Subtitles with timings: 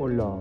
[0.00, 0.32] hola.